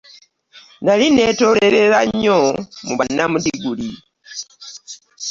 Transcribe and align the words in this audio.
Nnali 0.79 1.05
nneetooloolera 1.09 1.99
nnyo 2.07 2.39
mu 2.85 2.93
bannamudiguli. 2.99 3.89